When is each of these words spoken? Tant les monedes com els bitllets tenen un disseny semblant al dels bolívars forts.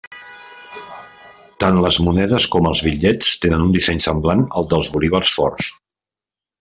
Tant 1.63 1.77
les 1.83 1.99
monedes 2.07 2.47
com 2.55 2.69
els 2.71 2.81
bitllets 2.87 3.29
tenen 3.45 3.67
un 3.67 3.77
disseny 3.77 4.01
semblant 4.07 4.43
al 4.61 4.67
dels 4.73 4.91
bolívars 4.97 5.37
forts. 5.39 5.71